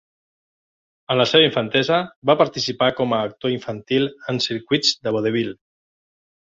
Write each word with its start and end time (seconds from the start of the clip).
En 1.15 1.19
la 1.21 1.27
seva 1.31 1.49
infantesa 1.49 1.99
va 2.31 2.37
participar 2.41 2.89
com 3.03 3.15
a 3.15 3.21
actor 3.29 3.55
infantil 3.61 4.11
en 4.35 4.45
circuits 4.51 4.99
de 5.07 5.19
vodevil. 5.21 5.57